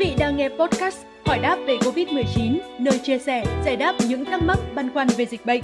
[0.00, 4.42] vị đang nghe podcast Hỏi đáp về Covid-19, nơi chia sẻ, giải đáp những thắc
[4.42, 5.60] mắc băn khoăn về dịch bệnh.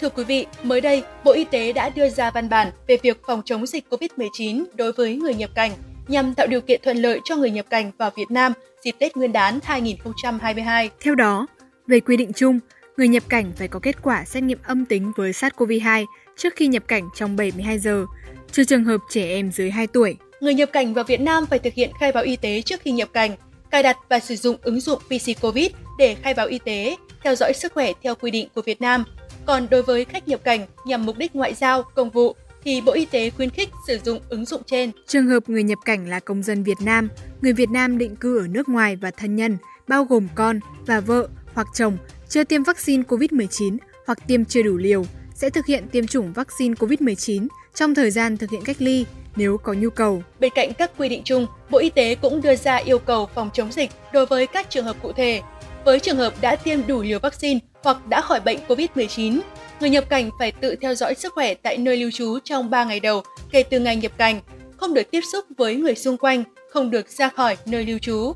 [0.00, 3.20] Thưa quý vị, mới đây, Bộ Y tế đã đưa ra văn bản về việc
[3.26, 5.70] phòng chống dịch COVID-19 đối với người nhập cảnh
[6.08, 8.52] nhằm tạo điều kiện thuận lợi cho người nhập cảnh vào Việt Nam
[8.84, 10.90] dịp Tết Nguyên đán 2022.
[11.00, 11.46] Theo đó,
[11.86, 12.58] về quy định chung,
[12.96, 16.04] người nhập cảnh phải có kết quả xét nghiệm âm tính với SARS-CoV-2
[16.36, 18.04] trước khi nhập cảnh trong 72 giờ,
[18.52, 20.16] trừ trường hợp trẻ em dưới 2 tuổi.
[20.40, 22.90] Người nhập cảnh vào Việt Nam phải thực hiện khai báo y tế trước khi
[22.90, 23.30] nhập cảnh,
[23.70, 25.66] cài đặt và sử dụng ứng dụng PC COVID
[25.98, 29.04] để khai báo y tế, theo dõi sức khỏe theo quy định của Việt Nam.
[29.46, 32.92] Còn đối với khách nhập cảnh nhằm mục đích ngoại giao, công vụ thì Bộ
[32.92, 34.90] Y tế khuyến khích sử dụng ứng dụng trên.
[35.06, 37.08] Trường hợp người nhập cảnh là công dân Việt Nam,
[37.42, 41.00] người Việt Nam định cư ở nước ngoài và thân nhân, bao gồm con và
[41.00, 41.96] vợ hoặc chồng
[42.28, 43.76] chưa tiêm vaccine COVID-19
[44.06, 48.36] hoặc tiêm chưa đủ liều sẽ thực hiện tiêm chủng vaccine COVID-19 trong thời gian
[48.36, 49.04] thực hiện cách ly
[49.36, 50.22] nếu có nhu cầu.
[50.40, 53.50] Bên cạnh các quy định chung, Bộ Y tế cũng đưa ra yêu cầu phòng
[53.52, 55.42] chống dịch đối với các trường hợp cụ thể.
[55.84, 59.40] Với trường hợp đã tiêm đủ liều vaccine hoặc đã khỏi bệnh COVID-19,
[59.80, 62.84] người nhập cảnh phải tự theo dõi sức khỏe tại nơi lưu trú trong 3
[62.84, 64.40] ngày đầu kể từ ngày nhập cảnh,
[64.76, 68.32] không được tiếp xúc với người xung quanh, không được ra khỏi nơi lưu trú.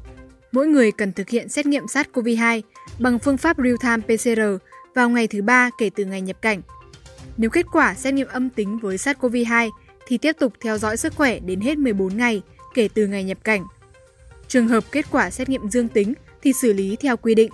[0.52, 2.60] Mỗi người cần thực hiện xét nghiệm SARS-CoV-2
[2.98, 4.40] bằng phương pháp real-time PCR
[4.94, 6.62] vào ngày thứ ba kể từ ngày nhập cảnh.
[7.36, 9.70] Nếu kết quả xét nghiệm âm tính với SARS-CoV-2
[10.12, 12.42] thì tiếp tục theo dõi sức khỏe đến hết 14 ngày
[12.74, 13.66] kể từ ngày nhập cảnh.
[14.48, 17.50] Trường hợp kết quả xét nghiệm dương tính thì xử lý theo quy định.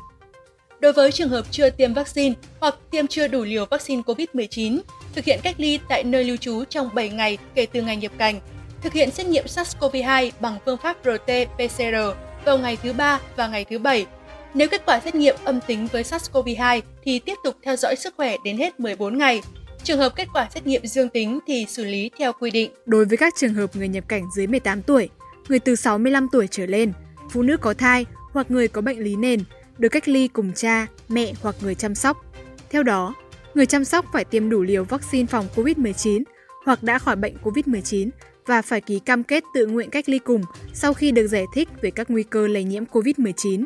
[0.81, 4.79] Đối với trường hợp chưa tiêm vaccine hoặc tiêm chưa đủ liều vaccine COVID-19,
[5.15, 8.13] thực hiện cách ly tại nơi lưu trú trong 7 ngày kể từ ngày nhập
[8.19, 8.41] cảnh,
[8.83, 12.15] thực hiện xét nghiệm SARS-CoV-2 bằng phương pháp RT-PCR
[12.45, 14.07] vào ngày thứ ba và ngày thứ bảy.
[14.55, 18.15] Nếu kết quả xét nghiệm âm tính với SARS-CoV-2 thì tiếp tục theo dõi sức
[18.17, 19.43] khỏe đến hết 14 ngày.
[19.89, 22.71] Trường hợp kết quả xét nghiệm dương tính thì xử lý theo quy định.
[22.87, 25.09] Đối với các trường hợp người nhập cảnh dưới 18 tuổi,
[25.49, 26.93] người từ 65 tuổi trở lên,
[27.31, 29.41] phụ nữ có thai hoặc người có bệnh lý nền
[29.79, 32.25] được cách ly cùng cha, mẹ hoặc người chăm sóc.
[32.71, 33.15] Theo đó,
[33.55, 36.23] người chăm sóc phải tiêm đủ liều vaccine phòng COVID-19
[36.65, 38.11] hoặc đã khỏi bệnh COVID-19
[38.47, 40.43] và phải ký cam kết tự nguyện cách ly cùng
[40.75, 43.65] sau khi được giải thích về các nguy cơ lây nhiễm COVID-19.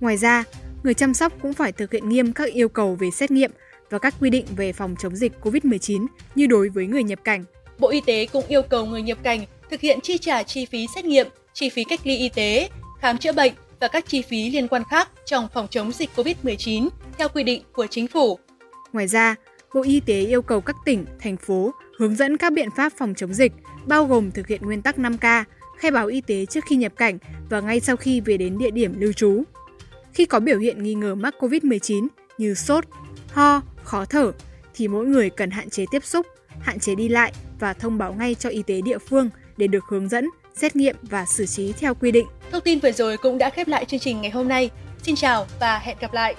[0.00, 0.44] Ngoài ra,
[0.82, 3.50] người chăm sóc cũng phải thực hiện nghiêm các yêu cầu về xét nghiệm
[3.90, 7.44] và các quy định về phòng chống dịch COVID-19 như đối với người nhập cảnh.
[7.78, 10.86] Bộ Y tế cũng yêu cầu người nhập cảnh thực hiện chi trả chi phí
[10.94, 12.68] xét nghiệm, chi phí cách ly y tế,
[13.00, 16.88] khám chữa bệnh và các chi phí liên quan khác trong phòng chống dịch COVID-19
[17.18, 18.38] theo quy định của chính phủ.
[18.92, 19.36] Ngoài ra,
[19.76, 23.14] Bộ Y tế yêu cầu các tỉnh, thành phố hướng dẫn các biện pháp phòng
[23.16, 23.52] chống dịch,
[23.86, 25.44] bao gồm thực hiện nguyên tắc 5K,
[25.78, 27.18] khai báo y tế trước khi nhập cảnh
[27.50, 29.42] và ngay sau khi về đến địa điểm lưu trú.
[30.12, 32.06] Khi có biểu hiện nghi ngờ mắc COVID-19
[32.38, 32.84] như sốt,
[33.32, 34.32] ho, khó thở
[34.74, 36.26] thì mỗi người cần hạn chế tiếp xúc,
[36.60, 39.84] hạn chế đi lại và thông báo ngay cho y tế địa phương để được
[39.88, 42.26] hướng dẫn, xét nghiệm và xử trí theo quy định.
[42.52, 44.70] Thông tin vừa rồi cũng đã khép lại chương trình ngày hôm nay.
[45.02, 46.34] Xin chào và hẹn gặp lại!